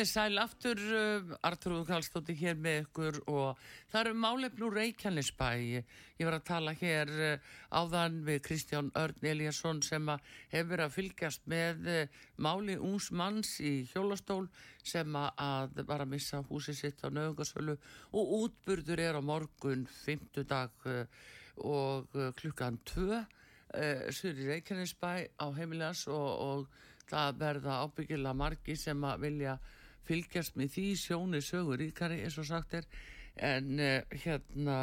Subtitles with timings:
[0.00, 3.58] Þið sæl aftur, uh, Artrúður Kallstóttir hér með ykkur og
[3.92, 5.48] það eru málefnú Reykjanesbæ.
[5.60, 10.08] Ég var að tala hér uh, áðan við Kristján Örn Eliasson sem
[10.54, 14.46] hefur að fylgjast með uh, máli úns manns í hjólastól
[14.80, 17.74] sem að var að missa húsi sitt á nöðungarsölu
[18.16, 21.04] og útburður er á morgun, fymtudag uh,
[21.60, 28.40] og uh, klukkan tvö, uh, sur í Reykjanesbæ á heimilas og, og það verða ábyggilega
[28.46, 29.58] margi sem að vilja
[30.10, 32.90] fylgjast með því sjóni sögur ríkari eins og sagt er.
[33.40, 34.78] En uh, hérna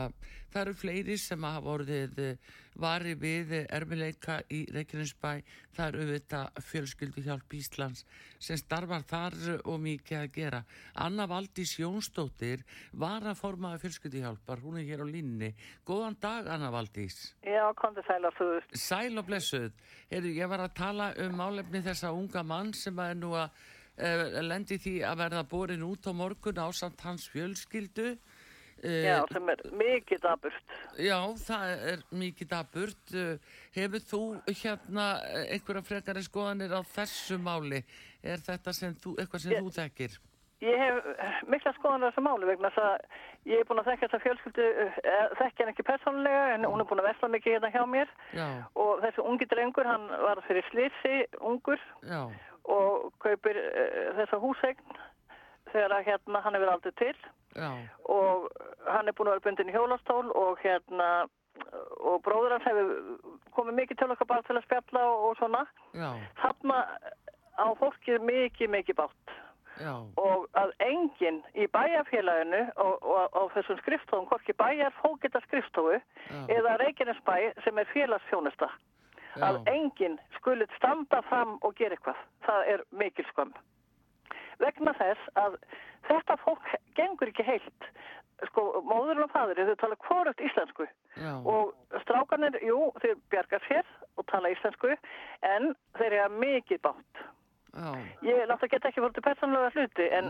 [0.54, 5.32] það eru fleiri sem hafa vorðið uh, vari við erfileika í Reykjanesbæ.
[5.76, 8.04] Það eru auðvitað fjölskyldu hjálp Íslands
[8.42, 10.64] sem starfar þar og mikið að gera.
[11.06, 15.54] Anna Valdís Jónsdóttir var að forma fjölskyldu hjálpar, hún er hér á línni
[15.88, 17.34] Góðan dag Anna Valdís.
[17.46, 19.72] Já, kom þið sæl og suður Sæl og blessuð.
[20.12, 23.50] Heru, Ég var að tala um málefni þessa unga mann sem er nú að
[23.98, 28.12] lendi því að verða borin út á morgun á samt hans fjölskyldu
[28.84, 30.76] Já, sem er mikið daburt.
[31.02, 33.14] Já, það er mikið daburt.
[33.74, 35.08] Hefur þú hérna
[35.48, 37.82] einhverja frekari skoðanir á þessu máli?
[38.22, 40.18] Er þetta sem þú, eitthvað sem ég, þú þekkir?
[40.62, 44.08] Ég hef mikla skoðanir á þessu máli vegna þess að ég hef búin að þekka
[44.12, 44.68] þessa fjölskyldu,
[45.42, 48.48] þekka henn ekki persónulega en hún er búin að vesla mikið hérna hjá mér Já.
[48.78, 52.28] og þessu ungi drengur, hann var fyrir slýrsi ungur Já.
[52.68, 55.00] Og kaupir uh, þessa húsegn
[55.72, 57.16] þegar hérna hann hefur aldrei til
[57.58, 57.72] Já.
[58.06, 58.48] og
[58.88, 61.10] hann er búin að vera bundin í hjólastól og hérna
[62.06, 62.92] og bróður hans hefur
[63.56, 65.66] komið mikið til okkar bara til að spjalla og, og svona
[65.98, 66.12] Já.
[66.44, 66.80] þarna
[67.58, 69.36] á fólkið mikið mikið bátt
[69.78, 69.94] Já.
[70.18, 76.00] og að enginn í bæjarfélaginu og, og á þessum skrifstofum hvorki bæjar fókita skrifstofu
[76.50, 78.72] eða Reykjanesbæ sem er félagsfjónusta
[79.44, 82.22] að enginn skulit standa fram og gera eitthvað.
[82.48, 83.56] Það er mikil skömm.
[84.62, 85.60] Vegna þess að
[86.08, 87.92] þetta fólk gengur ekki heilt.
[88.52, 90.86] Sko, móðurinn og fadurinn, þau tala hvorugt íslensku.
[91.18, 91.34] Já.
[91.46, 93.88] og strákanir, jú, þeir bjargar sér
[94.18, 94.94] og tala íslensku
[95.42, 97.24] en þeir eru mikið bátt
[97.78, 97.90] Já.
[98.26, 100.30] ég náttúrulega get ekki fólk til persónulega hluti en,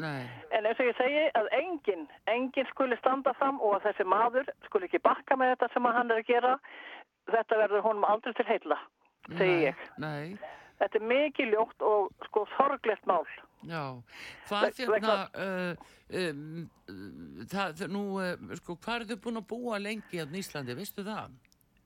[0.56, 4.52] en eins og ég segi að enginn enginn skuli standa fram og að þessi maður
[4.68, 6.54] skuli ekki bakka með þetta sem hann er að gera.
[7.28, 8.80] Þetta verður honum aldrei til heila
[9.36, 9.84] segi ég.
[10.04, 10.38] Nei.
[10.78, 13.26] þetta er mikið ljótt og sko sorglegt mál.
[13.66, 13.84] Já,
[14.48, 19.80] hvað hérna, uh, um, uh, það, nú, uh, sko, hvað er þau búin að búa
[19.82, 21.34] lengi hérna í Íslandi, veistu það?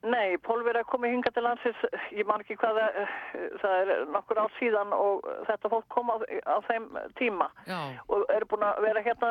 [0.01, 1.81] Nei, Pólver er komið hinga til landsins,
[2.17, 3.11] ég man ekki hvað það,
[3.61, 6.17] það er nokkur ár síðan og þetta fólk kom á,
[6.49, 6.87] á þeim
[7.19, 7.51] tíma.
[7.69, 9.29] Já, og eru búin að vera hérna,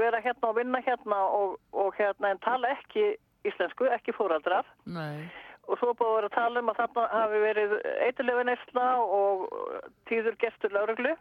[0.00, 3.12] vera hérna og vinna hérna og, og hérna en tala ekki
[3.48, 5.28] íslensku, ekki fóraldrar nei,
[5.72, 7.74] og svo búið að vera að tala um að þarna hafi verið
[8.06, 9.46] eitthulega neysla og
[10.10, 11.14] tíður gestur lauruglu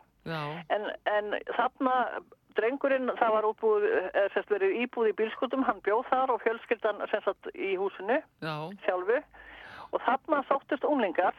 [0.75, 1.95] en, en þarna
[2.59, 6.99] drengurinn, það var útbúið, eða sérst verið íbúið í bílskutum, hann bjóð þar og fjölskyldan
[7.05, 7.15] að
[7.55, 9.21] í húsinu já, sjálfu.
[9.95, 11.35] Og þarna sóttist unglingar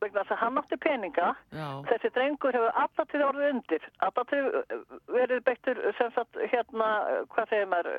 [0.00, 1.28] vegna þess að hann átti peninga.
[1.52, 3.86] Já, þessi drengur hefur alltaf til orðið undir.
[4.06, 4.42] Alltaf til
[5.12, 6.88] verið beittur sem sagt hérna,
[7.34, 7.92] hvað segir maður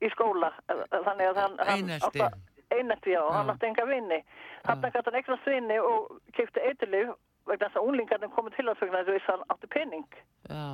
[0.00, 0.52] í skóla.
[0.72, 2.28] Þannig að hann, hann átti-
[2.78, 4.20] einelti, já, og hann átti enga vinni
[4.64, 7.14] þarna gæti hann eignast vinni og kefti eitthulif
[7.44, 10.64] vegna þess að unglingarnir komið til að vegna þess að hann átti pening já,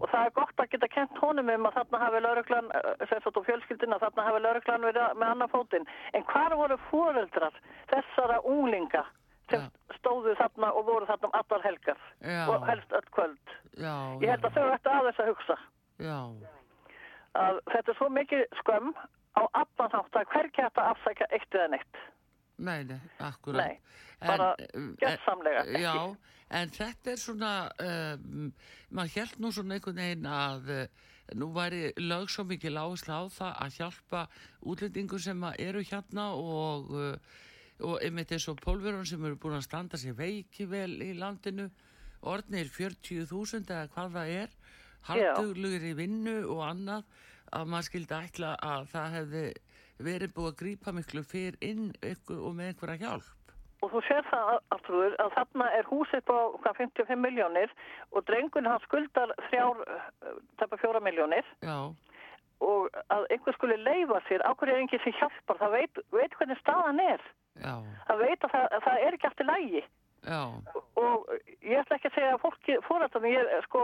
[0.00, 3.44] og það er gott að geta kent honum um að þarna hafi lauruglan, eh, og
[3.46, 5.86] fjölskyldina, þarna hafi lauruglan verið með annan fótinn.
[6.12, 7.60] En hvar voru fóreldrar
[7.92, 9.04] þessara unglinga
[9.50, 9.96] sem Já.
[9.98, 12.44] stóðu þarna og voru þarna um allar helgar Já.
[12.48, 13.56] og helst öll kvöld?
[13.76, 15.58] Ég held að þau ætti aðeins að hugsa
[17.34, 18.94] að þetta er svo mikið skömm
[19.34, 22.02] á allan hátt að hægt að afsækja eitt eða neitt.
[22.56, 23.66] nei, nei, akkurat.
[23.66, 23.80] Nei,
[24.20, 24.52] bara
[25.00, 25.82] gjörsamlega en, ekki.
[25.82, 28.52] Já, en þetta er svona, um,
[28.94, 30.84] maður held nú svona einhvern veginn að uh,
[31.40, 34.22] nú væri lög svo mikið lágsla á það að hjálpa
[34.70, 37.42] útlendingur sem eru hérna og, uh,
[37.82, 41.70] og einmitt eins og pólverun sem eru búin að standa sér veiki vel í landinu,
[42.22, 44.58] orðnir 40.000 eða hvað það er,
[45.10, 47.08] halduglugur í vinnu og annað,
[47.52, 49.44] að maður skildi ætla að það hefði
[50.04, 53.32] verið búið að grípa miklu fyrr inn ykkur og með einhverja hjálp.
[53.84, 57.72] Og þú sér það, Artrúður, að þarna er húsið á hvað, 55 miljónir
[58.12, 59.82] og drengun hann skuldar þrjár,
[60.60, 61.92] tæpa fjóra miljónir Já,
[62.64, 66.60] og að einhver skuli leifa sér, ákveður er enginn sem hjálpar, það veit, veit hvernig
[66.62, 67.20] staðan er.
[67.60, 67.74] já,
[68.08, 69.84] Það veit að það, að það er ekki aftur lægi.
[70.24, 70.40] Já.
[70.96, 71.26] og
[71.60, 73.80] ég ætla ekki að segja að fólki fórhaldan, ég, sko,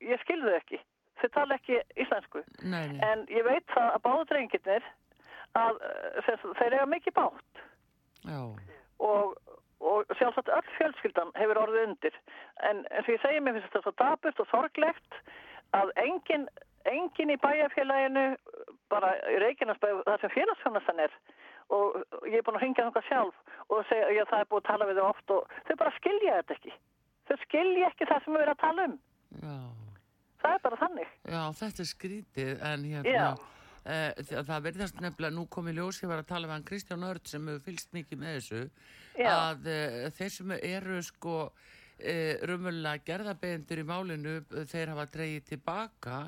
[0.00, 0.80] ég skilðu ekki
[1.24, 3.00] þau tala ekki íslensku nei, nei.
[3.10, 4.86] en ég veit það að báðu drengirnir
[5.58, 5.80] að
[6.26, 7.64] sem, þeir eiga mikið bátt
[8.24, 8.40] Já.
[9.04, 9.34] og,
[9.84, 12.20] og sjálfsagt öll fjölskyldan hefur orðið undir
[12.68, 15.18] en eins og ég segi mér finnst þetta svo daburt og sorglegt
[15.76, 16.48] að engin,
[16.90, 18.26] engin í bæjarfélaginu
[18.92, 21.18] bara í Reykjanesbæð það sem félagsfjónastan er
[21.74, 24.68] og ég er búin að ringja þánga sjálf og segja að það er búin að
[24.68, 26.74] tala við þau oft og þau bara skilja þetta ekki
[27.28, 28.98] þau skilja ekki það sem við erum að tala um
[29.34, 29.56] Já.
[30.44, 35.46] Það er bara þannig Já, þetta er skrítið en hérna uh, það verðast nefnilega nú
[35.52, 38.36] komið ljós ég var að tala með hann Kristján Ört sem hefur fylst mikið með
[38.38, 38.60] þessu
[39.18, 39.30] Já.
[39.32, 44.38] að uh, þeir sem eru sko uh, rumvöldlega gerðabegendur í málinu
[44.72, 46.24] þeir hafa dreyið tilbaka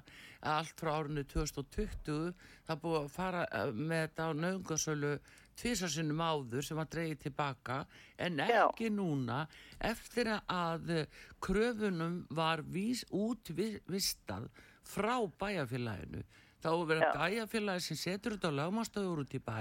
[0.47, 2.31] allt frá árinu 2020
[2.69, 5.17] það búið að fara með þetta á nöðungasölu
[5.61, 7.83] tvísarsinnum áður sem var dreyið tilbaka
[8.19, 8.95] en ekki Já.
[8.95, 9.43] núna
[9.81, 11.07] eftir að
[11.43, 14.51] kröfunum var vís, útvistað
[14.87, 16.25] frá bæjarfélaginu
[16.63, 19.61] þá verður bæjarfélagi sem setur þetta á lagmastöður út í bæ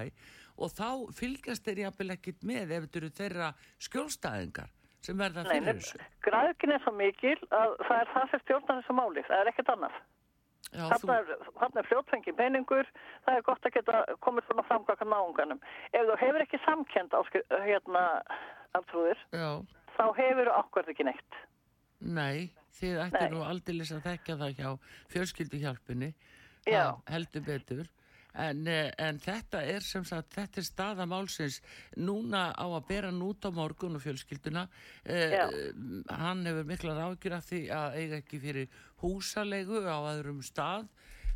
[0.56, 3.52] og þá fylgjast þeir jafnvel ekkit með ef þetta eru þeirra
[3.88, 4.74] skjólstæðingar
[5.06, 6.04] sem verða fyrir þessu.
[6.26, 9.74] Græðkin er svo mikil að það er það sem stjórnar þessu máli, það er ekkit
[9.76, 10.00] annað.
[10.74, 11.70] Þarna er, þú...
[11.80, 12.90] er fljótfengi peningur,
[13.26, 15.62] það er gott að geta komið svona framkvæmlega náunganum.
[15.94, 17.18] Ef þú hefur ekki samkend
[17.66, 18.06] hérna
[18.76, 19.22] aftrúðir,
[19.96, 21.42] þá hefur ákvært ekki neitt.
[22.06, 24.70] Nei, þið ættir nú aldrei að þekka það hjá
[25.14, 26.12] fjölskylduhjálpunni,
[27.12, 27.88] heldur betur.
[28.36, 31.62] En, eh, en þetta er sem sagt, þetta er staðamálsins
[31.96, 34.68] núna á að bera nút á morgun og fjölskylduna.
[35.06, 35.38] Eh,
[36.12, 38.68] hann hefur miklar ágjur af því að eiga ekki fyrir
[39.00, 40.90] húsalegu á öðrum stað,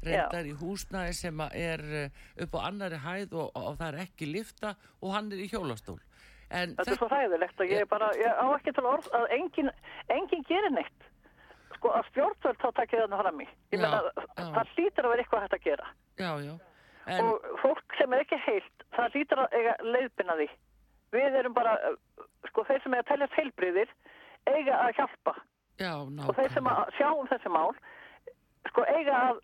[0.04, 0.52] reyndar Já.
[0.52, 2.10] í húsnæði sem er eh,
[2.44, 6.00] upp á annari hæð og, og það er ekki lifta og hann er í hjólastól.
[6.50, 9.70] En þetta er svo hæðilegt að ég, bara, ég á ekki til orð að enginn
[10.10, 11.12] engin gerir neitt.
[11.78, 13.46] Sko að stjórnvöld þá takkir þarna fram í.
[13.72, 14.02] Ég menna
[14.36, 15.94] það hlýtur að vera eitthvað hægt að gera.
[16.20, 16.56] Já, já.
[17.08, 17.26] En...
[17.26, 20.50] og fólk sem er ekki heilt það lítur að eiga leiðbyrna því.
[21.16, 21.76] Við erum bara,
[22.50, 23.94] sko þeir sem er að tellast heilbriðir
[24.50, 25.36] eiga að hjálpa.
[25.80, 27.72] Já, og þeir sem að sjá um þessi mál
[28.68, 29.38] sko eiga að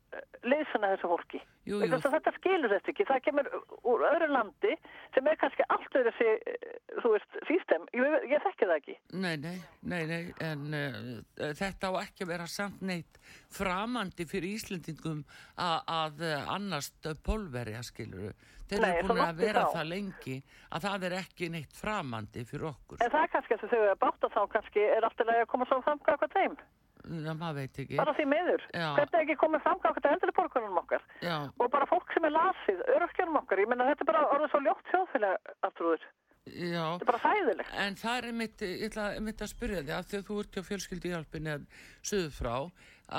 [0.45, 1.39] leysana þessu fólki.
[1.65, 1.97] Jú, jú.
[2.03, 3.05] þetta skilur þetta ekki.
[3.09, 3.47] Það kemur
[3.87, 4.73] úr öðru landi
[5.15, 6.57] sem er kannski allt öðru þessi
[7.01, 8.97] þú veist, sístem, ég, ég þekki það ekki.
[9.23, 13.21] Nei, nei, nei, nei en uh, þetta á ekki að vera samt neitt
[13.55, 15.23] framandi fyrir Íslendingum
[15.55, 16.25] að, að
[16.57, 18.33] annast pólverja, skiluru
[18.69, 19.75] þeir eru búin að vera þá.
[19.77, 20.39] það lengi
[20.73, 23.01] að það er ekki neitt framandi fyrir okkur.
[23.03, 25.81] En það er kannski að þau eru að þá kannski er alltaf að koma svo
[25.85, 26.57] fram hvað þeim
[27.05, 27.97] Já, maður veit ekki.
[27.99, 28.67] Bara því meður.
[28.73, 28.87] Já.
[28.99, 31.07] Þetta er ekki komið fram á þetta endurlega borgarunum okkar.
[31.21, 31.37] Já.
[31.61, 33.61] Og bara fólk sem er lasið, öröskjörnum okkar.
[33.61, 36.07] Ég menna þetta er bara orðið svo ljótt sjóðfélag aftrúður.
[36.45, 36.85] Já.
[36.85, 37.73] Þetta er bara sæðilegt.
[37.85, 40.65] En það er mitt, ég ætla mitt að spyrja að því að þú ert hjá
[40.69, 42.55] fjölskyldi hjálpin eða söðu frá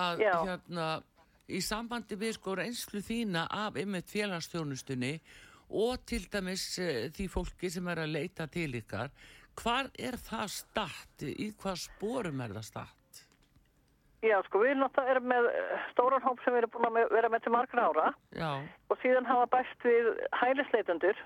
[0.03, 0.35] að Já.
[0.43, 0.87] hérna
[1.47, 5.12] í sambandi við sko reynslu þína af ymmið félagstjónustunni
[5.79, 9.11] og til dæmis e, því fólki sem er að leita til ykkar,
[9.59, 11.27] hvar er það statt?
[11.27, 12.96] Í hvað spórum er það statt?
[14.26, 17.31] Já, sko, við náttúrulega erum með eh, stóran hóp sem við erum búin að vera
[17.32, 18.06] með til margra ára.
[18.37, 18.50] Já.
[18.87, 20.08] og síðan hafa bæst við
[20.40, 21.20] hælisleitundur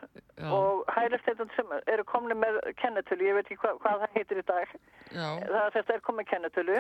[0.56, 4.46] og hælisleitundur sem eru komni með kennetölu, ég veit ekki hva, hvað það heitir í
[4.48, 4.74] dag.
[5.10, 5.26] Já.
[5.44, 6.78] það að þetta er komið kennetölu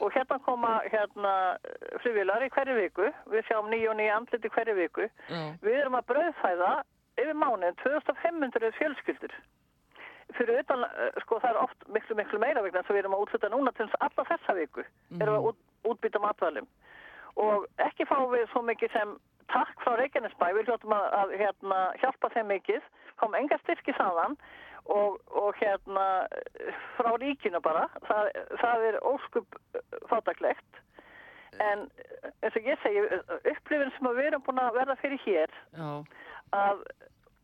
[0.00, 1.34] og hérna koma hérna
[2.04, 5.42] frivilar í hverju viku, við sjáum nýju og nýju andliti hverju viku, Já.
[5.64, 6.72] við erum að bröðfæða
[7.20, 9.36] yfir mánuðin 2500 fjölskyldur
[10.38, 13.18] fyrir utan, eh, sko það er oft miklu miklu meira vegna þess að við erum
[13.18, 14.84] að útluta núna til alla þessa viku,
[15.20, 15.60] erum að út,
[15.92, 16.68] útbyta matvælum
[17.42, 19.14] og ekki fá við svo mikið sem
[19.52, 22.84] takk frá Reykjanesbæ, við hljóttum að, að hérna, hjálpa þeim mikið,
[23.20, 24.36] kom enga styrki saman
[24.92, 26.06] og, og hérna
[26.96, 28.30] frá ríkinu bara, það,
[28.62, 29.58] það er óskup
[30.10, 30.82] fátaklegt
[31.60, 31.86] en
[32.40, 33.02] eins og ég segi
[33.52, 35.90] upplifin sem við erum búin að verða fyrir hér Já.
[36.56, 36.84] að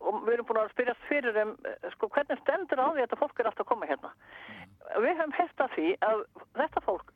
[0.00, 1.54] og við erum búin að spyrjast fyrir um
[1.94, 4.12] sko, hvernig stendur á því að þetta fólk er alltaf að koma hérna.
[4.14, 4.76] Mm.
[5.04, 6.24] Við hefum hérst að því að
[6.60, 7.14] þetta fólk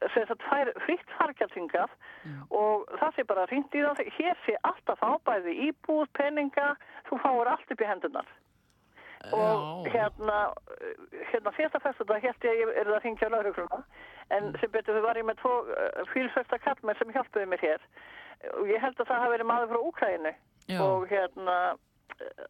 [0.00, 1.90] fær fritt fargjaldingað
[2.24, 2.44] mm.
[2.56, 6.74] og það sé bara hringt í það hér sé alltaf ábæði íbúð, peninga
[7.08, 8.30] þú fáur allt upp í hendunar
[9.36, 10.38] og hérna
[11.28, 13.80] hérna fyrsta fyrsta þetta held ég að ég er það að hringja á laurugluna
[14.30, 14.56] en mm.
[14.62, 17.84] sem betur við varum með tvo eh, fylsvösta kallmenn sem hjálpuði mér hér
[18.56, 20.34] og ég held að það hafi verið maður frá Úkrænu
[20.80, 21.56] og hérna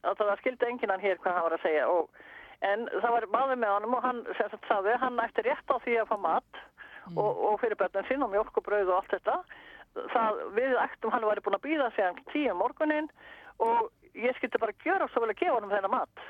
[0.02, 2.22] að það skildi enginan hér hvað hann var að segja og,
[2.70, 4.22] en það var maður með honum og hann
[4.68, 7.18] sagði hann ætti rétt á því að fá mat mm.
[7.18, 9.38] og, og fyrir börnum sín og mjölk og brauð og allt þetta
[10.14, 13.10] það við ættum hann var búin að býða sig hann tíu morgunin
[13.62, 16.24] og ég skildi bara gjöra svo vel að gefa honum þennan mat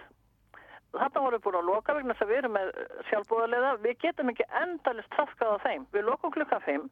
[0.95, 2.71] þarna vorum við búin að loka vegna þess að við erum með
[3.11, 5.85] sjálfbúðarlega, við getum ekki endalist traskað á þeim.
[5.95, 6.87] Við lokum klukkan 5,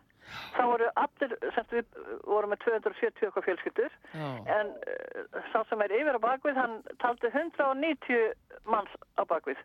[0.56, 4.28] þá voru allir, semst við vorum með 270 okkar fjölskyldur, Já.
[4.58, 8.30] en uh, sá sem er yfir á bakvið, hann taldi 190
[8.70, 9.64] manns á bakvið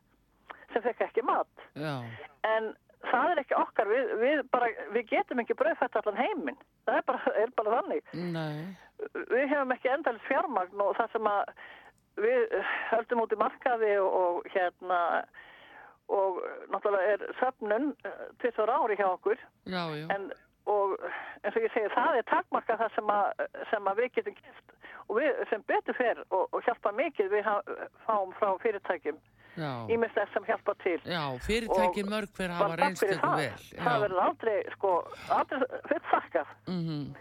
[0.74, 1.68] sem fekk ekki mat.
[1.78, 2.00] Já.
[2.50, 2.74] En
[3.12, 6.60] það er ekki okkar, við, við, bara, við getum ekki bröðfætt allan heiminn.
[6.88, 8.12] Það er bara, er bara þannig.
[8.34, 8.58] Nei.
[9.30, 11.54] Við hefum ekki endalist fjármagn og það sem að
[12.22, 12.54] við
[12.92, 15.00] höldum út í markaði og, og hérna
[16.14, 16.40] og
[16.70, 17.94] náttúrulega er söfnun
[18.42, 20.08] tvisar ári hjá okkur Já, já.
[20.16, 20.32] en
[20.70, 20.94] og
[21.44, 24.76] eins og ég segi það er takmarka það sem að, sem að við getum gert
[25.10, 27.50] og við sem betur fer og, og hjálpa mikið við
[28.06, 29.18] fáum frá fyrirtækjum
[29.54, 29.72] Já.
[29.92, 33.36] ímislegt sem hjálpa til Já, fyrirtækin Og mörg hver hafa reynst það.
[33.38, 33.68] vel.
[33.84, 34.94] það verður aldrei sko
[35.30, 37.14] aldrei fyrir þakkað Mm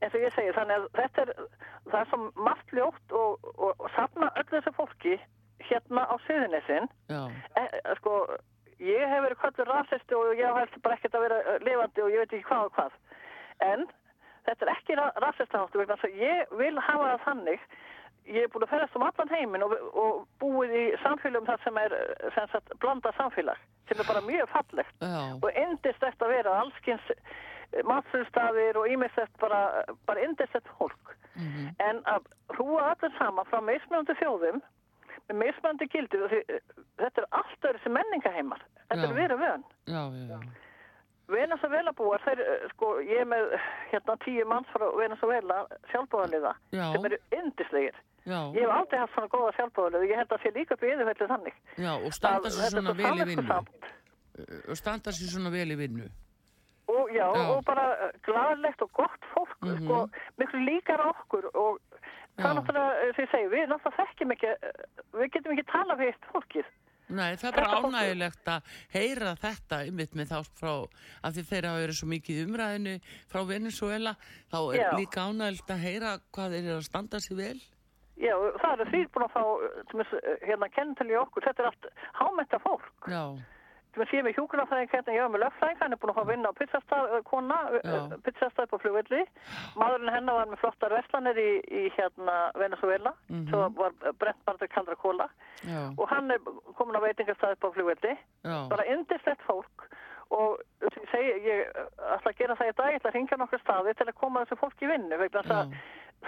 [0.00, 1.34] eins og ég segi, þannig að þetta er
[1.90, 5.18] það er svo margt ljótt og, og, og safna öllu þessu fólki
[5.68, 7.22] hérna á Suðunessin Já.
[7.60, 8.16] e, e, sko,
[8.80, 12.12] ég hef verið kvöldur rasisti og ég hef bara ekkert að vera eh, lifandi og
[12.14, 12.98] ég veit ekki hvað og hvað
[13.70, 13.86] en
[14.48, 17.66] þetta er ekki ra rasistaháttu vegna þess að ég vil hafa það þannig
[18.30, 21.80] ég er búin að ferðast um allan heiminn og, og búið í samfélagum þar sem
[21.84, 25.22] er eh, sem sagt, blanda samfélag sem er bara mjög fallegt Já.
[25.36, 27.14] og indislegt að vera allskins
[27.86, 34.16] matfélstafir og ímislegt bara, bara indislegt fólk Mm en að hrúa allir saman frá mismunandi
[34.18, 34.58] þjóðum
[35.30, 36.40] með gildir og því,
[36.98, 39.08] þetta er allt öðru sem menningaheimar þetta Já.
[39.08, 40.38] er verið vön Já, já, já.
[41.30, 43.52] Venezuela búar, þeir, eh, sko, ég er með
[43.92, 46.86] hérna tíu manns frá Venezuela sjálfbúðarliða Já.
[46.92, 47.94] sem eru indislegir
[48.26, 50.90] Já, ég hef aldrei haft svona góða sjálfbúðarliða ég held að sé líka upp í
[50.94, 53.60] yfirfællu þannig já, og standa Að sér svona svo vel í vinnu.
[54.70, 56.10] Og standa sér svona vel í vinnu.
[57.10, 57.46] Og já, Já.
[57.56, 57.86] og bara
[58.26, 59.84] gladlegt og gott fólk Mhm.
[59.84, 61.80] sko, miklu líkar okkur og
[62.38, 64.84] það er náttúrulega, eh, sem ég segi, við náttúrulega þekkjum ekki eh,
[65.18, 66.64] við getum ekki tala við eitt fólkið
[67.10, 68.62] Nei, það er bara ánægilegt að
[68.94, 70.74] heyra þetta ymmit með þá frá,
[71.26, 72.92] af því þeir hafa verið svo mikið umræðinu
[73.26, 74.12] frá Venezuela,
[74.52, 74.90] þá er Já.
[74.94, 77.58] líka ánægilegt að heyra hvað þeir eru að standa sér vel.
[78.20, 81.66] já, það eru því búin að fá eh, eh, hérna kennitölu í okkur, þetta er
[81.66, 83.24] allt hámenta fólk Já,
[83.94, 86.58] sem sé með hjúkunarfræðing hérna, ég var með löffræðing hann er búin að vinna á
[86.60, 87.96] pizzastað eh, kona, Já.
[88.26, 89.22] pizzastað upp á flugvelli.
[89.80, 93.48] Maðurinn hennar var með flottar verslanir í, í hérna Venezuela Mhm.
[93.50, 95.26] svo var brent bara til kaldra kóla
[95.64, 96.38] já, og hann er
[96.78, 97.70] komin á veitingastað upp á
[98.44, 99.88] já, bara indislegt fólk.
[100.30, 100.60] Og
[101.10, 104.06] sem ég ætla að gera það í dag, ég ætla að ringja nokkur staði til
[104.06, 105.78] að koma þessu fólki í vinnu vegna þess að Já.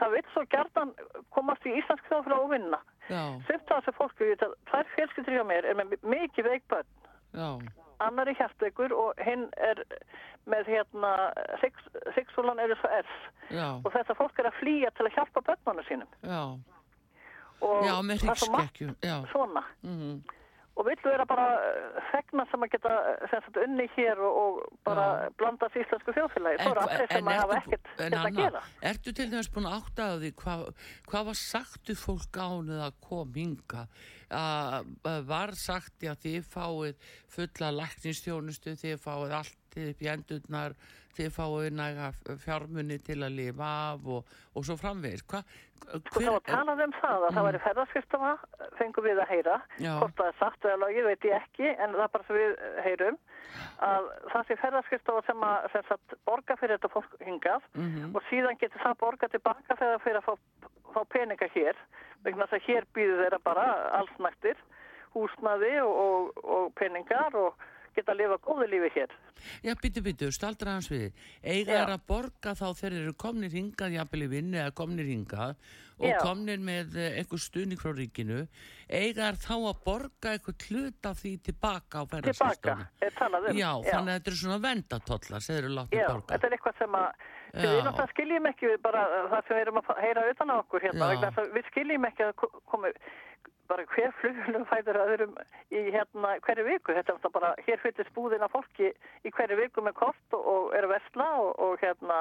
[0.00, 0.90] það vil svo gjarnan
[1.30, 2.80] komast í þjóðfélag og vinna.
[3.12, 6.90] Af þessu fólki, ég veit að tvær fjölskyldur hjá mér er með mikið veikbönn
[8.02, 9.82] annar er hjartveikur og hinn er
[10.50, 11.12] með hérna
[12.16, 13.16] sexulan eru svo S.
[13.52, 16.14] Já, og þetta fólk er að flýja til að hjálpa bönnunum sínum.
[16.26, 16.42] Já,
[17.62, 19.64] og já, með er já, svona.
[19.82, 20.22] Mhm,
[20.72, 21.46] og vill vera bara
[22.08, 22.92] fegna sem að geta
[23.28, 25.34] sem sagt, unni hér og, og bara Já.
[25.36, 26.62] blanda þessu íslensku þjóðfélagi.
[26.64, 27.28] Að ekkert en
[27.98, 28.62] hérna að Anna, gera.
[28.92, 30.64] ertu til dæmis búin að átta á því hvað,
[31.12, 36.48] hvað var sagt við fólk ánuð að kom hinga að að var sagt já þið
[36.48, 40.76] fáið fulla læknistjónustu, þið fáið allt upp í endurnar,
[41.16, 42.12] þið fáið næga
[42.44, 44.24] fjármunni til að lifa af og,
[44.56, 45.42] og svo framvegis Hva,
[45.82, 48.28] Sko það var talað um það að það væri ferðarskristafa,
[48.78, 49.82] fengum við að heyra, Mm.
[49.84, 49.94] Já.
[49.98, 52.52] hvort það er sagt eða logið veit ég ekki, en það er bara sem við
[52.86, 53.16] heyrum,
[53.82, 58.14] að það sé ferðarskristafa sem að sem sagt, borga fyrir þetta fólk hingað Mhm.
[58.14, 60.34] og síðan getur það borga tilbaka þegar það fyrir að fá,
[60.94, 61.76] fá peninga hér,
[62.24, 63.66] vegna þess að hér býður þeirra bara
[63.98, 64.56] allsnættir,
[65.14, 67.54] húsnaði og, og, og peningar og
[67.96, 69.14] geta að lifa góðu lífi hér.
[69.66, 71.12] Já, byttu, byttu, staldra hans við.
[71.42, 71.80] Eiga Já.
[71.84, 75.56] er að borga þá þeir eru komnir hingað, jafnvel í vinnu eða komnir hingað
[76.02, 76.18] og Já.
[76.22, 78.46] komnir með eh, einhver stuðning frá ríkinu.
[78.88, 82.86] Eiga er þá að borga einhver hlut af því tilbaka á Tilbaka, ferðarskristónu.
[83.06, 83.56] er talað um.
[83.60, 86.32] Já, þannig að þetta eru svona vendatollar sem þeir eru látið Já, borga.
[86.34, 87.08] þetta er eitthvað sem að
[87.52, 87.68] Já.
[87.68, 90.86] við náttúrulega skiljum ekki við bara það sem við erum að heyra utan á okkur
[90.88, 91.30] hérna, Já.
[91.30, 92.92] að við skiljum ekki að ko- komi
[93.72, 95.36] bara hver flugulum fæður öðrum
[95.72, 98.90] í hérna hverju viku, þetta er bara hér fyllist búðin af fólki
[99.24, 102.18] í hverju viku með kort og, og er að vesla og, og hérna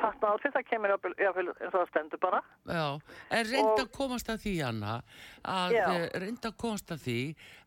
[0.00, 2.86] fatna á því það kemur jafnvel eins og það stendur bara Já,
[3.36, 4.94] en reynda að komast að því, Anna,
[5.54, 7.18] að eh, reynda að komast að því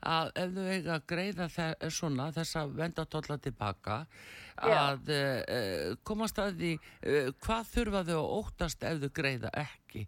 [0.07, 3.97] að ef þau eiga að greiða þe svona þessa vendatólla tilbaka,
[4.57, 4.75] Já.
[4.77, 10.05] að uh, komast að því uh, hvað þurfa þau að óttast ef þau greiða ekki.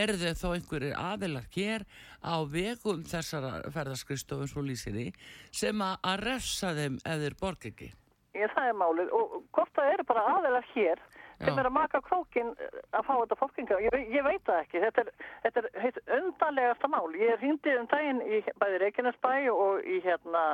[0.00, 1.86] Eru þau þá einhverjir aðilar hér
[2.20, 5.10] á vegum þessara ferðarskrisstofum svo lýsinni
[5.52, 7.90] sem að, að refsa þeim ef þeir borg ekki?
[8.38, 11.00] Ég, það er málið og hvort það eru bara aðelar hér
[11.40, 12.52] sem er að maka krókin
[12.92, 13.80] að fá þetta fólkinga.
[13.86, 14.82] Ég, ég veit það ekki.
[14.84, 15.12] Þetta er,
[15.44, 17.06] þetta er heitt undanlegasta mál.
[17.16, 20.44] Ég er hindi um daginn í bæði Reykjanesbæ og í hérna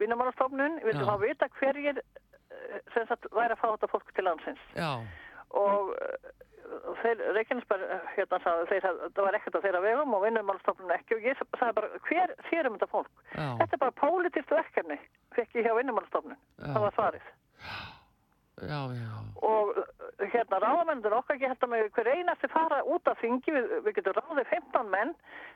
[0.00, 0.78] Vinnumálastofnun.
[0.84, 2.02] Við viljum að vita hverjir
[2.94, 4.62] sem sagt væri að fá þetta fólk til landsins.
[4.78, 4.92] Já.
[5.58, 5.90] Og
[7.02, 7.84] þeir, Reykjanesbær,
[8.14, 11.72] hérna sagði, þeir, það var ekkert á þeirra vegum og vinnumálstofnun ekki og ég sagði
[11.78, 13.24] bara, hver sér um þetta fólk?
[13.34, 13.46] Já.
[13.62, 14.98] Þetta er bara pólitist verkefni,
[15.36, 17.32] fekk ég hjá vinnumálstofnun, það var svarið.
[18.60, 19.12] Já, já.
[19.46, 19.76] Og
[20.32, 24.50] hérna ráðamennir okkar að með hver einasti fara út af þingi, við, við getum ráðið
[24.52, 25.14] 15 menn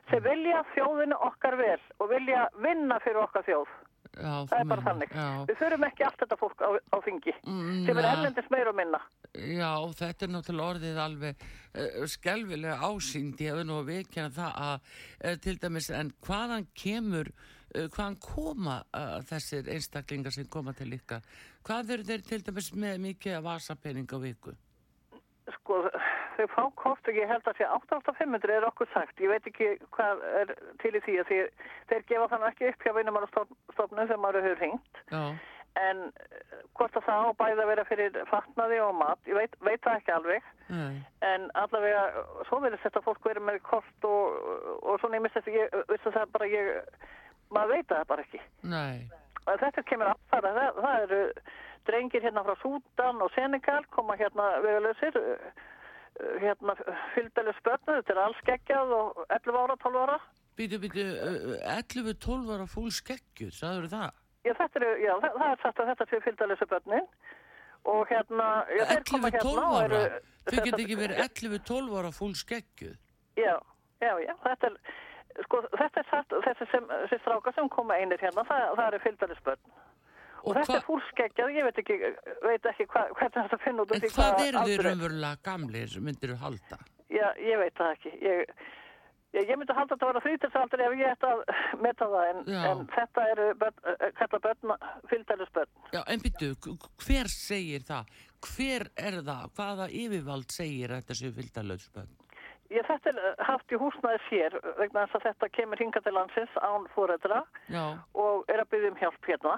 [0.09, 3.75] sem vilja þjóðinu okkar vel og vilja vinna fyrir okkar þjóð.
[4.15, 5.11] Já, það er bara þannig.
[5.11, 5.27] Já.
[5.49, 8.77] Við þurfum ekki allt þetta fólk á, á þingi Mm, sem er ellendis meir og
[8.77, 8.99] minna.
[9.35, 14.61] Já, þetta er náttúrulega orðið alveg uh, skelvilega ásýnd, ég hefur nú að veikja það
[14.69, 17.31] að uh, til dæmis, en hvaðan kemur,
[17.93, 21.25] hvaðan koma uh, þessir einstaklingar sem koma til ykkar?
[21.65, 24.55] Hvað eru þeir til dæmis með mikið að vasapening á viku?
[25.59, 25.81] Sko,
[26.37, 29.19] þau fá kort og ég held að sé 8500 er okkur sagt.
[29.21, 31.51] Ég veit ekki hvað er til í því að þeir,
[31.91, 35.03] þeir gefa þannig ekki upp hjá vinnumálastofnum sem maður hefur hringt.
[35.11, 35.25] Já,
[35.75, 39.57] En eh, hvort að það á bæði að vera fyrir fatnaði og mat, ég veit,
[39.59, 40.45] veit það ekki alveg.
[40.69, 44.37] nei, En allavega, svo verður þetta fólk verið með kort og,
[44.87, 46.69] og svona ég ég vissi það bara, ég,
[47.53, 48.41] maður veit það bara ekki.
[48.63, 49.05] nei,
[49.45, 51.21] þetta kemur affæra, það, það eru
[51.85, 55.19] drengir hérna frá Súdan og Senegal, koma hérna vegalösir,
[56.41, 56.75] hérna
[57.15, 60.19] fylgdælu spötnu, þetta er alls geggjað og 11 ára, 12 ára.
[60.57, 64.21] býtu, býtu, uh, 11-12 ára fúl skeggju, sagður það?
[64.45, 67.09] Já, þetta er, já, það, það er sagt að þetta sé fylgdælu spötnin
[67.85, 70.05] og hérna, já, þeir koma 11-12 hérna ára?
[70.05, 70.31] eru...
[70.45, 72.91] Þau get ekki verið 11-12 ára fúl skeggju?
[73.35, 73.55] Já,
[73.99, 74.75] já, já, þetta er,
[75.43, 79.01] sko, þetta er sagt, þessi sem, þessi strákar sem koma einir hérna, það, það eru
[79.05, 79.75] fylgdælu spötn.
[80.45, 81.95] Og, Og þetta er fúlskeggjað, ég veit ekki,
[82.45, 84.83] veit ekki hva, hvernig þetta finna út En hvað eru þið er.
[84.85, 86.77] raunverulega gamlir, myndir þú halda?
[87.09, 88.11] Já, ég veit það ekki.
[88.21, 88.51] Ég,
[89.33, 91.41] ég, ég myndi halda að þetta vera þrítilsaldur ef ég ætti að
[91.81, 93.81] meta það, en, en þetta eru börn,
[94.21, 94.75] kalla börn,
[95.09, 95.73] fylgdælusbörn.
[95.97, 96.51] Já, en byttu,
[97.07, 98.13] hver segir það?
[98.45, 99.49] Hver er það?
[99.57, 102.13] Hvaða yfirvald segir að þetta séu fylgdalöðspönn?
[102.73, 106.13] Ég þetta er eh, haft í húsnaði sér vegna þess að þetta kemur hinga til
[106.15, 107.83] landsins án fóreldra Já,
[108.17, 109.55] og er að byggja um hjálp hérna.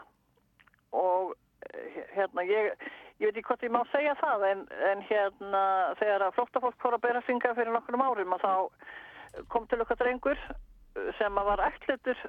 [0.98, 1.36] Og
[1.72, 2.88] eh, hérna, ég,
[3.22, 5.62] ég veit ekki hvort ég má segja það, en, en hérna
[6.02, 10.02] þegar að flóttafólk fór að bera synga fyrir nokkrum árum að þá kom til okkar
[10.02, 12.20] drengur eh, sem var ætlitur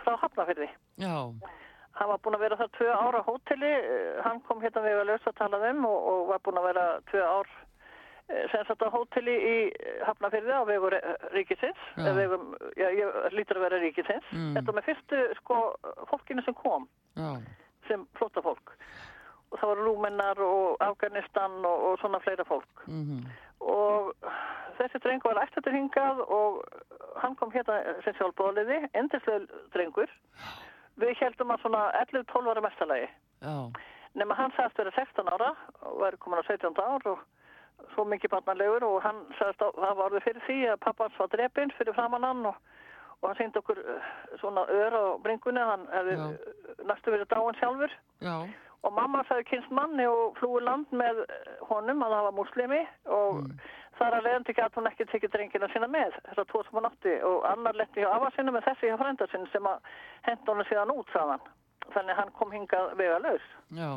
[0.00, 0.70] frá Hafnafyrði.
[1.02, 1.16] já,
[1.92, 3.70] Hann var búinn að vera þar tvö ára á hóteli,
[4.24, 6.84] hann kom hérna við að lösa að tala um og, og var búinn að vera
[7.10, 7.50] tvö ár
[8.28, 11.02] sem sagt á hóteli í eh, Hafnafyrði á vegu re-
[11.34, 12.04] ríkisins, Já.
[12.06, 14.28] eða vegum, já, ég lítur að vera ríkisins.
[14.32, 14.52] Mm.
[14.56, 15.58] Þetta var með fyrstu sko
[16.10, 16.86] fólkinu sem kom.
[17.18, 17.32] Já,
[17.88, 18.74] sem flóttafólk.
[19.52, 22.86] Og það voru Rúmennar og Afganistan og, og svona fleira fólk.
[22.88, 23.26] Mhm,
[23.62, 24.14] og
[24.78, 26.62] þessi drengur var ætlatur hingað og
[27.20, 30.08] hann kom hérna sem sjálfbóðliði, endislega drengur.
[30.98, 33.10] Við heldum að svona 11-12 ára mestalagi.
[34.16, 35.52] Nema hann sagðist vera 16 ára
[35.88, 37.20] og væri komin á 17 ár og
[37.94, 41.30] svo mikið barnalegur og hann sagðist að það var orðið fyrir því að pappans var
[41.34, 42.58] drepinn fyrir framann hann og,
[43.20, 46.18] og hann síndi okkur eh, svona ör á bringunni hann hefði
[46.88, 47.96] næstu verið dáin sjálfur.
[48.24, 48.36] Já,
[48.82, 51.22] og mamma sagði kynst manni og flúi land með
[51.68, 52.82] honum að það var muslimi
[53.14, 53.42] og
[54.00, 57.16] þar að leiðandi gæti hún ekki tekið drengina sína með þessar tvo sem hún átti.
[57.28, 59.92] Og annar letti hjá afa sinna með þessi hjá frænda sinna sem að
[60.26, 61.50] henda honum síðan út saðan
[61.90, 63.88] þannig hann kom hingað vega laus já,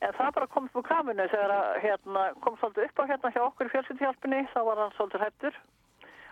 [0.00, 3.32] en það bara kom upp úr kaminu þegar að hérna, kom svolítið upp á hérna
[3.34, 5.58] hjá okkur í fjölskyldhjálpinni þá var hann svolítið hættur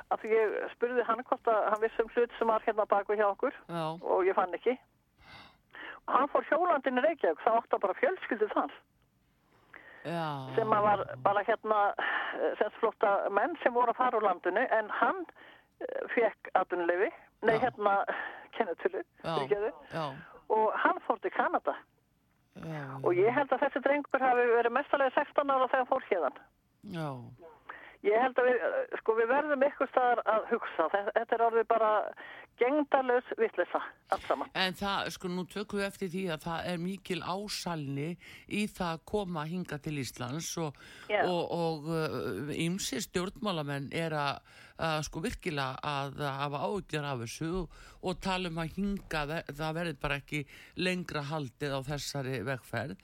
[0.08, 3.16] af því ég spurði hann hvort að hann vissi um hlut sem var hérna baku
[3.18, 4.76] hjá okkur já, og ég fann ekki.
[6.06, 8.72] Og hann fór hjólandinn í Reykjavík þá átti bara fjölskyldu þar.
[10.08, 10.24] Já,
[10.56, 14.62] sem að var bara hérna eh, sem flotta menn sem voru að fara úr landinu
[14.72, 17.10] en hann uh, fekk atvinnulefi,
[17.44, 17.66] nei Já.
[17.66, 17.94] hérna
[18.56, 19.02] kennetölu,
[20.56, 21.74] og hann fór til Kanada
[22.64, 26.40] já, og ég held að þessi drengur hafi verið mestalega 16 ára þegar fór hérðan
[26.94, 27.08] já,
[28.06, 31.66] ég held að við, eh, sko við verðum ykkur staðar að hugsa, þetta, er orðið
[31.70, 31.90] bara
[32.58, 33.80] gengdalös vittlisa
[34.14, 34.52] allt saman.
[34.54, 38.08] En það, sko, nú tökum við eftir því að það er mikil ásalni
[38.48, 44.42] í það að koma hinga til Íslands og, uh, ymsi stjórnmálamenn er að,
[44.78, 49.78] að sko virkilega að hafa ágjör af þessu og, og tala um að hinga, það
[49.80, 50.44] verður bara ekki
[50.78, 52.96] lengra haldið á þessari vegferð.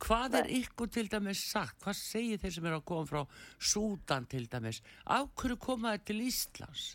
[0.00, 1.76] Hvað er ykkur til dæmis sagt?
[1.84, 3.20] Hvað segir þeir sem eru að koma frá
[3.60, 4.80] Súdan til dæmis?
[5.04, 6.86] Af hverju koma þeir til Íslands?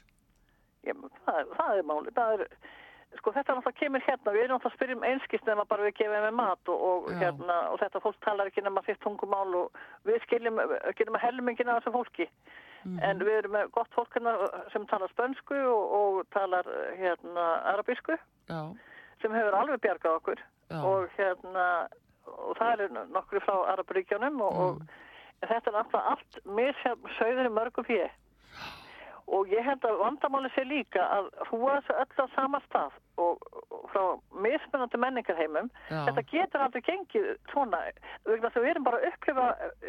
[0.86, 0.94] Já,
[1.26, 2.14] það, það er máli.
[2.18, 2.48] Það er,
[3.20, 5.86] sko þetta er náttúrulega kemur hérna, við erum náttúrulega að spyrja um einskist nema bara
[5.86, 9.60] við gefum með mat og, og hérna, og þetta fólk talar ekki nema sitt tungumál
[9.62, 12.30] og við skiljum ekki nema helmingin af þessu fólki
[12.86, 13.00] Mhm.
[13.04, 14.34] en við erum með gott fólk hérna
[14.72, 16.68] sem talar spönsku og, og talar
[17.00, 18.18] hérna arabísku.
[18.50, 18.60] Já,
[19.22, 20.44] sem hefur alveg bjargað okkur.
[20.70, 21.88] Já, og hérna
[22.26, 24.88] og það eru nokkru frá Araparíkjónum og, og Mm.
[25.42, 28.12] en þetta er náttúrulega allt misjafn sögður í mörgum fyrir
[29.34, 33.42] og ég held að vandamáli sé líka að hrúa þessu öll á sama stað og,
[33.90, 34.04] frá
[34.44, 35.70] mismunandi menningarheimum.
[35.90, 37.82] Já, þetta getur aldrei gengið svona
[38.28, 39.46] vegna þess að við erum bara að upplifa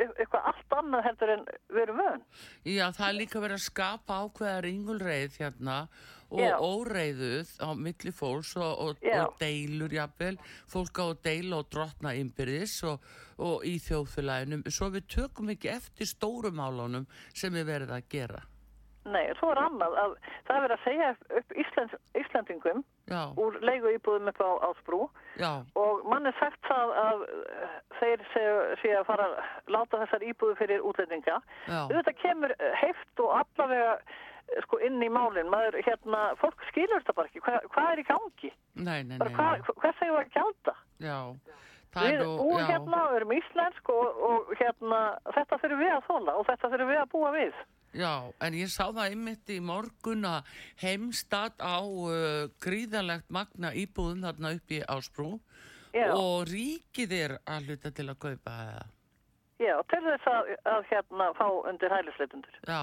[0.06, 2.26] eitthvað allt annað heldur en við erum vön.
[2.64, 5.78] Já, það er líka verið að skapa ákveða ringulreið hérna
[6.26, 6.56] og Já.
[6.58, 10.34] óreiðuð á milli fólks og, og, og deilur jafnvel,
[10.66, 13.04] fólk á að deila og drotna innbyrðis og,
[13.38, 18.42] og í þjóðfélaginu, svo við tökum ekki eftir stórum álunum sem við verið að gera.
[19.06, 20.14] Nei, svo er annað að
[20.48, 21.08] það er verið að segja
[21.40, 25.00] upp Íslands, Íslandingum Já, úr leigu íbúðum upp á Ásbrú
[25.38, 28.24] já, og mann er sagt það að eh, þeir
[28.82, 29.36] sé að fara að
[29.76, 31.36] láta þessar íbúðu fyrir útlendinga.
[31.68, 35.52] Þetta kemur eh, heift og allavega eh, sko inn í málinn.
[35.54, 37.44] Maður, hérna, fólk skilur þetta bara ekki.
[37.46, 38.52] Hva, hvað er í gangi?
[38.74, 40.76] nei, nei, nei, Hvað, segum við að gjalda?
[41.06, 41.20] já,
[41.96, 44.98] Við er búum hérna, við erum íslensk og, og hérna,
[45.32, 47.64] þetta þurfum við að þóla og þetta þurfum við að búa við.
[47.96, 48.12] Já,
[48.44, 50.50] en ég sá það einmitt í morgun að
[50.82, 55.30] heimstad á uh, gríðalegt magna íbúðum þarna upp í Ásbrú
[55.96, 58.94] Já, og ríkið er að hluta til að kaupa það.
[59.64, 62.58] já til þess að, að hérna fá undir hælisleitundur.
[62.68, 62.82] Já,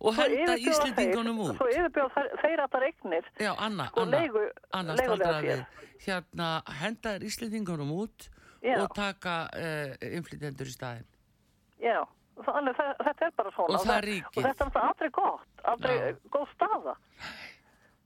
[0.00, 1.56] og henda Íslendingunum út.
[1.60, 4.42] Svo yfirbjóð þeir, þeir allar eignir Já, Anna, sko Anna, leigu,
[4.74, 5.62] Anna staldraði sér.
[5.62, 6.00] við.
[6.08, 6.48] Hérna,
[6.80, 8.28] henda þér Íslendingunum út
[8.64, 8.76] Já.
[8.82, 11.06] og taka uh, inflytendur í staðin.
[11.84, 12.00] Já,
[12.42, 13.80] þannig þetta er bara svona.
[13.80, 14.08] Og er.
[14.34, 16.14] Og þetta er aldrei gott, aldrei Já.
[16.34, 16.96] góð staða.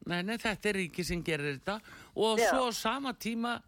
[0.09, 1.81] Nei, nei, þetta er ríki sem gerir þetta
[2.17, 2.49] og Já.
[2.49, 3.59] svo sama tíma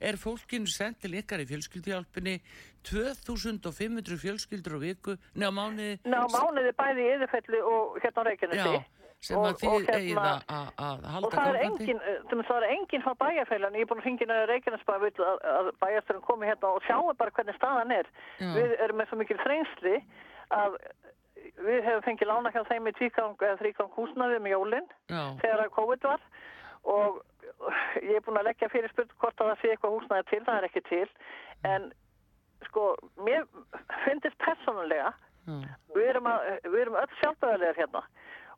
[0.00, 2.38] er fólkinu sendt til ykkar í fjölskyldihjálpunni
[2.84, 8.74] 2500 fjölskyldur á viku, neða mánuði Ná, mánuði bæði í yðurfelli og hérna á Reykjanesi.
[8.74, 8.82] Já,
[9.24, 11.84] sem Og- að þið hérna- eigið að- halda það er gangandi.
[12.08, 14.08] eh, það er engin frá bæjarfélagin, ég er búin að
[14.44, 18.06] í Reykjanesbæð að, að bæjarstjórn komi hérna og sjáu bara hvernig staðan er.
[18.38, 18.52] Já.
[18.54, 19.96] Við erum með svo mikil þrengsli
[20.50, 20.78] að
[21.64, 25.74] við hefum fengið lána hjá þeim í tvígang eða þrígang húsnaði um jólinn þegar að
[25.76, 26.20] COVID var
[26.84, 27.22] og
[28.02, 30.58] ég er búin að leggja fyrir spurt hvort að það sé eitthvað húsnaði til, það
[30.58, 31.08] er ekki til
[31.64, 31.92] en
[32.68, 33.44] sko, mér
[34.04, 35.12] finnst persónulega
[35.94, 38.02] við erum, að, við erum öll sjálfbæðarlegar hérna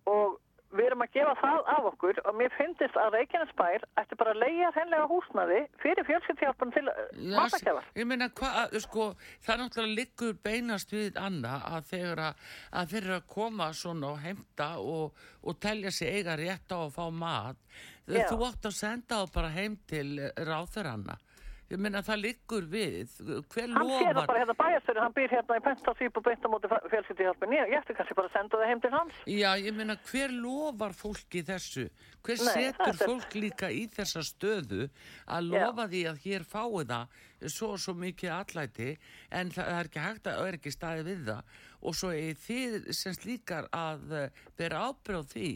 [0.07, 0.37] og
[0.79, 4.43] við erum að gefa það af okkur og mér finnst að Reykjanesbær ætti bara að
[4.45, 7.91] leigja hennilega húsnaði fyrir fjölskyldhjálpan til Já, matagjafar.
[7.97, 9.09] ég meina, hvað, sko,
[9.47, 12.49] það náttúrulega liggur beinast við Anna að þegar að,
[12.81, 17.07] að þeir koma svona og heimta og, og telja sig eiga rétt á að fá
[17.11, 17.63] mat,
[18.07, 18.27] Já.
[18.31, 21.17] þú átt að senda þá bara heim til ráþur Anna.
[21.67, 23.09] Ég meina, það liggur við,
[23.51, 24.27] hver Hann sér það lofar?
[24.31, 27.55] bara hérna bæjarstjóri, hann býr hérna í Pentasvíp og beint á móti fjölskyldhjálpan.
[27.57, 29.17] Ég, ætti kannski bara að senda það heim til hans.
[29.27, 31.89] Já, ég meina, hver lofar fólki þessu?
[32.23, 34.87] Hver Nei, setur er- fólk líka í þessa stöðu
[35.27, 35.67] að Já.
[35.67, 38.97] lofa því að hér fái það svo og svo mikið allæti
[39.31, 41.43] en það er ekki hægt að er ekki staði við það
[41.83, 45.51] og svo er þið sem slíkar að eh, bera ábyrð á því.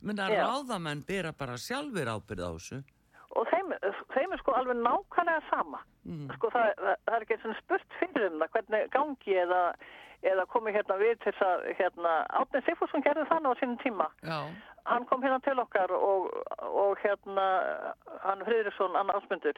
[0.00, 0.46] Menna, Já.
[0.46, 2.84] ráðamenn bera bara sjálfur ábyrð á þessu.
[3.36, 3.72] Og þeim,
[4.14, 5.80] þeim er sko alveg nákvæmlega sama.
[6.06, 6.28] Mm.
[6.36, 9.60] Sko það, það, það er ekki svona spurt fyrir um það hvernig gangi eða,
[10.32, 14.08] eða komi hérna við til þess að hérna, Átni Sigfússon gerði þannig á sínum tíma.
[14.24, 14.38] Já,
[14.86, 16.28] Hann kom hérna til okkar og,
[16.62, 17.44] og hérna,
[18.22, 19.56] hann Friðriksson, Anna Ásmundur,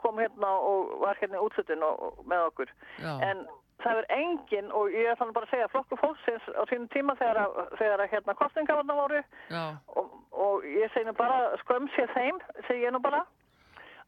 [0.00, 1.42] kom hérna og var hérna í
[1.84, 2.72] og, og með okkur.
[2.96, 3.42] já, En
[3.84, 7.42] það er engin, og ég ætla bara að segja, flokku fólksins á sínum tíma þegar,
[7.44, 9.20] að- þegar að hérna kostningavarna voru
[9.52, 9.62] já,
[9.94, 10.07] og,
[10.38, 13.24] og ég segi nú bara skömm sér þeim, segi ég nú bara.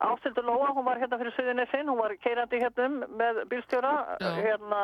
[0.00, 3.90] Ástildur Lóa, hún var hérna fyrir Suðunisinn, hún var keirandi hérna um með bílstjóra,
[4.22, 4.30] Já.
[4.46, 4.78] hérna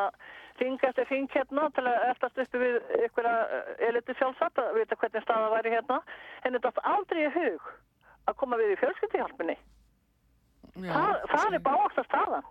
[0.59, 3.29] hring eftir hring hérna til að eftast uppi við ykkur
[3.87, 5.97] eliti sjálfsagt að vita hvernig staða væri hérna.
[6.43, 7.73] Henni dætt aldrei í hug
[8.29, 9.57] að koma við í fjölskyldihjálpunni.
[10.85, 10.93] já.
[10.93, 12.47] Það, það er báast að staðan.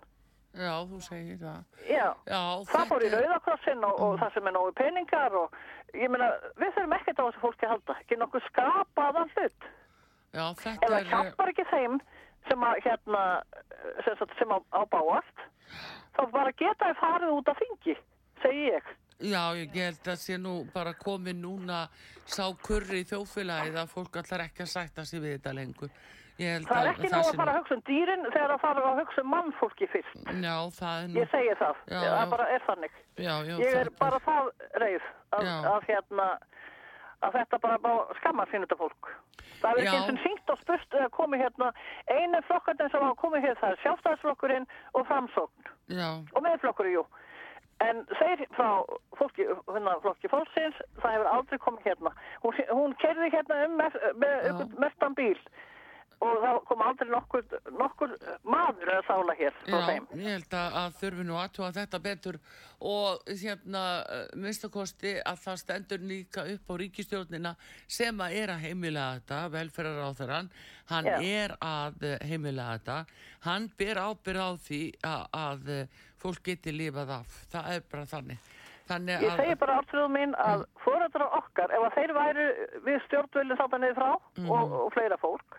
[0.57, 1.63] Já, þú segir það.
[1.85, 2.05] Já.
[2.25, 5.57] Já, Það fór í rauðakrossin og, og það sem er nógu peningar og
[5.93, 9.67] ég meina, við þurfum ekkert á þessu fólki að halda, ekki nokkuð skapaðan hlut.
[10.33, 11.09] Já, þetta það er...
[11.11, 11.99] hjálpar ekki þeim
[12.47, 13.23] sem að hérna,
[14.05, 15.43] sem, sem á, á báast,
[16.15, 17.97] þá bara geta þið farið út af þingi,
[18.43, 18.95] segi ég.
[19.17, 21.87] Já, ég held að sé nú bara komið núna
[22.29, 25.93] sá kurri í þjóðfélagið að fólk allar ekki að sætta sig við þetta lengur.
[26.37, 28.81] Það er að ekki það nóg að fara að hugsa um dýrin þegar það fara
[28.85, 30.17] að hugsa um mannfólki fyrst.
[30.27, 31.17] Já, það er nú...
[31.17, 32.29] Ég segi það, Já, það já.
[32.33, 32.99] bara er þannig.
[33.17, 34.51] Já, já, Ég er þetta bara það
[34.83, 36.27] reið að, að, hérna,
[37.25, 39.09] að þetta bara má skamma sín þetta fólk.
[39.57, 41.71] Það er ekki eins og syngt og spurt að komi hérna,
[42.13, 45.71] einu flokkarnir sem hafa komið hér það er sjálfstæðsflokkurinn og framsókn.
[45.89, 46.09] Já.
[46.37, 47.07] Og meðflokkurinn, jú.
[47.85, 48.69] En þeir frá
[49.17, 52.13] fólki, hérna, flokki fólksins, það hefur aldrei komið hérna.
[52.45, 55.33] Hún, hún kerði hérna um með, með mestan bíl
[56.23, 57.43] og það kom aldrei nokkur,
[57.77, 58.13] nokkur
[58.49, 59.77] maður að sála hér Já,
[60.17, 62.39] ég held að, að þurfi nú aðtúa þetta betur
[62.79, 67.53] og hérna uh, minnstakosti að það stendur líka upp á ríkistjórnina
[67.85, 70.51] sem að er að heimila þetta, velferðar á þeirran,
[70.91, 71.17] hann Já.
[71.43, 72.99] er að uh, heimila þetta,
[73.45, 75.73] hann ber ábyrð á því að, að
[76.17, 78.53] fólk geti lifað af, það er bara þannig.
[78.87, 80.77] Þannig Ég segi bara afturðum mín að mm.
[80.85, 82.45] fórættar okkar, ef að þeir væru
[82.85, 84.51] við stjórnvölinn þarna niður frá Mhm.
[84.55, 85.57] og, og fleira fólk,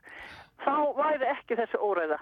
[0.65, 2.19] þá væri ekki þessi óræða,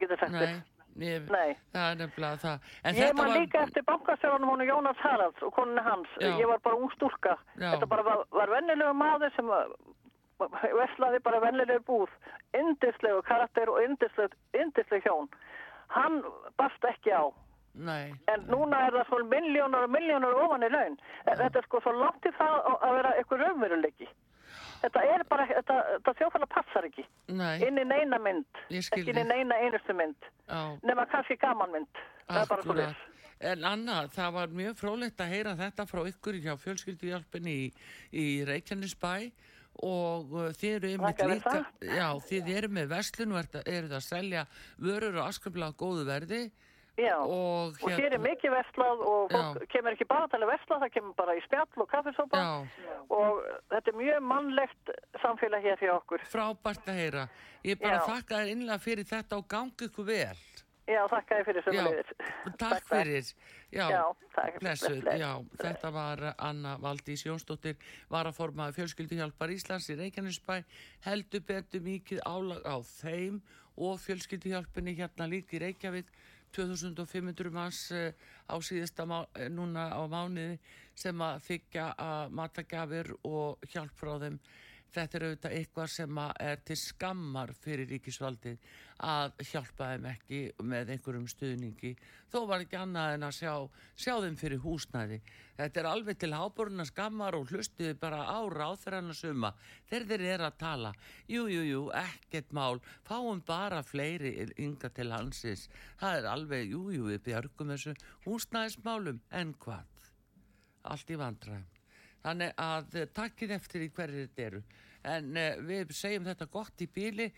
[0.00, 0.62] getur sagt þér.
[1.00, 1.56] ég, Nei.
[1.74, 2.58] það er nefnilega það.
[2.84, 6.08] En Ég var- líka eftir bankastjóranum hún Jónas Haralds og konunni hans.
[6.20, 6.36] Já.
[6.38, 7.36] Ég var bara ung stúlka.
[7.56, 7.72] Já.
[7.74, 9.46] Þetta bara var, var vennilegu maður sem
[10.40, 12.08] veslaði bara vennilegu búð.
[12.56, 15.28] Indislegu karakter og indisleg, indisleg hjón.
[15.88, 16.22] Hann
[16.58, 17.32] barst ekki á.
[17.74, 20.96] Nei, En núna er það svona miljónar og miljónar ofan í laun.
[21.26, 24.08] Þetta er sko svo langt í það að- að vera eitthvað raunveruleiki.
[24.80, 27.04] Þetta er bara, þetta, þetta þjófæla passar ekki.
[27.28, 28.60] nei, Inn í neina mynd.
[28.72, 30.28] Ég skil Ekki inn í neina einustu mynd.
[30.48, 30.60] já.
[30.88, 32.02] Nema kannski gaman mynd.
[32.30, 33.06] Það er bara svo Akkúrat.
[33.40, 37.70] En Anna, það var mjög frólægt að heyra þetta frá ykkur hjá fjölskylduhjálpinni í,
[38.12, 39.12] í Reykjanesbæ
[39.86, 41.86] og uh, þið eru einmitt líka, það.
[41.96, 44.42] já, þið eru með verslun og eru er að selja
[44.76, 46.40] vörur og askaplega góðu verði
[47.00, 49.66] Já, og og hér er mikið verslað og fólk Já.
[49.74, 52.40] kemur ekki bara til að versla, það kemur bara í spjall og kaffesópa
[53.10, 56.24] og þetta er mjög mannlegt samfélag hér hjá okkur.
[56.32, 57.28] frábært að heyra.
[57.64, 60.36] Ég bara þakka þér innlega fyrir þetta og gangi ykkur vel.
[60.90, 62.08] Já, þakka þér fyrir leiðir.
[62.58, 63.26] takk fyrir.
[63.70, 64.02] Já, Já,
[64.34, 64.56] takk.
[64.58, 65.20] Blessuð, Bless.
[65.22, 65.30] já,
[65.62, 67.76] þetta var Anna Valdís Jónsdóttir,
[68.10, 70.64] varaformaði fjölskylduhjálpar Íslands í Reykjanesbæ,
[71.06, 73.38] heldur betur mikið álag á þeim
[73.78, 76.10] og fjölskylduhjálpinni hérna líka í Reykjavík,
[76.56, 78.12] 2500 manns eh,
[78.50, 80.58] á síðasta eh, núna á mánuði
[80.98, 84.40] sem að þykja að matagjafir og hjálp frá þeim.
[84.90, 88.72] Þetta er auðvitað eitthvað sem er til skammar fyrir ríkisvaldið
[89.06, 91.92] að hjálpa þeim ekki með einhverjum stuðningi.
[92.32, 93.54] Þó var ekki annað en að sjá,
[93.94, 95.20] sjá þeim fyrir húsnæði.
[95.60, 99.54] Þetta er alveg til háboruna skammar og hlustuði bara á ráþræna suma.
[99.90, 100.92] Þeir þeir eru að tala.
[101.30, 102.82] Jú, jú, jú, ekkert mál.
[103.06, 105.68] Fáum bara fleiri ynga til hansins.
[106.02, 107.94] Það er alveg, jú, jú, björgum þessu
[108.26, 109.22] húsnæðismálum.
[109.30, 110.08] En hvað?
[110.90, 111.79] Allt í vandræðum.
[112.24, 114.60] Þannig að eh, takkið eftir í hverju þetta eru.
[115.08, 117.30] En uh, við segjum þetta gott í bíli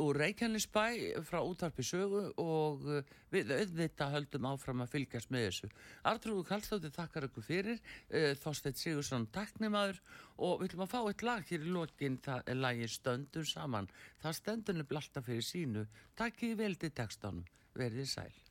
[0.00, 0.84] úr Reykjanesbæ
[1.26, 5.70] frá útvarpi sögu og uh, við auðvitað höldum áfram að fylgjast með þessu.
[6.08, 7.80] Artrúðu Kallstóttir þakkar ykkur fyrir,
[8.40, 10.00] Þorstein Sigursson taknimaður
[10.38, 13.90] og við ætlum að fá eitt lag hér í lokin, það er lagi Stöndum saman.
[14.24, 15.88] Það stendunum blasta fyrir sínu.
[16.18, 17.44] Takkið vel til textanum.
[17.76, 18.49] Verðið sæl.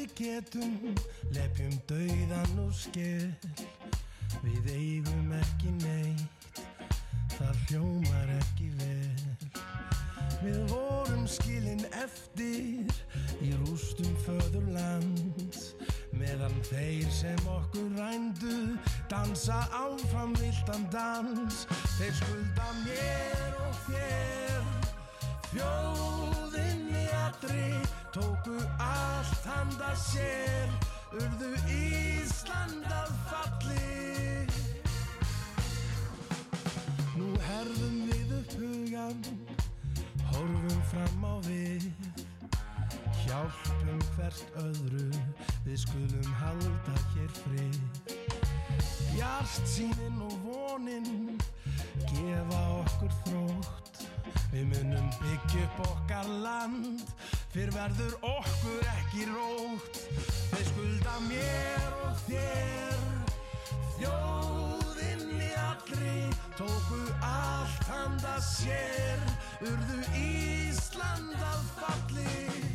[0.00, 0.94] Við getum,
[1.34, 3.32] lepjum dauðan og skell.
[4.40, 6.60] Við eigum ekki neitt,
[7.34, 9.50] það hljómar ekki vel.
[10.40, 12.88] Við vorum skilin eftir
[13.44, 15.60] í rústum föðurland.
[16.16, 18.78] Meðan þeir sem okkur rændu
[19.12, 21.66] dansa áfram viltan dans.
[21.98, 24.74] Þeir skulda mér og þér,
[25.52, 26.29] þjóðinni
[27.42, 27.80] allri
[28.12, 30.68] tóku allt handa sér
[31.12, 34.46] urðu Ísland að falli
[37.16, 39.22] Nú herðum við upp hugan
[40.30, 41.88] horfum fram á við.
[43.22, 45.08] Hjálpum hvert öðru
[45.66, 47.80] við skulum halda hér frið.
[49.14, 51.40] Hjart sínin og vonin
[52.08, 53.99] gefa okkur þrótt
[54.50, 57.04] Við munum byggja upp okkar land.
[57.52, 60.00] Fyrr verður okkur ekki rótt.
[60.26, 63.04] Skulum skulda mér og þér.
[64.00, 66.18] Þjóðinni allri
[66.58, 69.22] tóku allt handa sér.
[69.62, 72.69] Urðu Ísland að falli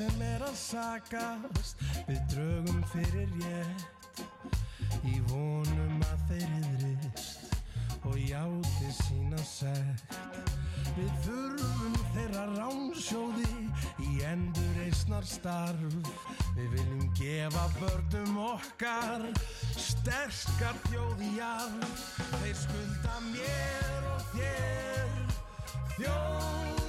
[0.00, 1.82] sem er að sakast.
[2.08, 4.22] Við drögum fyrir rétt
[5.06, 7.58] Í vonum að þeir yðrist
[8.08, 10.16] Og játi sína sett
[10.96, 13.50] Við þurfum þeirra ránsjóði
[14.06, 15.98] Í endur eisnar starf.
[16.56, 19.28] Við viljum gefa börnum okkar
[19.76, 22.04] Sterkar þjóði jarf
[22.40, 24.80] Þeir skulda mér og þér
[26.08, 26.79] allri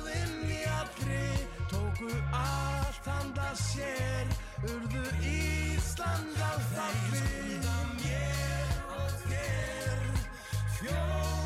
[2.01, 4.25] tóku allt handa sér
[4.63, 10.01] urðu Ísland á þalli Þeir skoða mér og þér
[10.79, 11.40] fjóð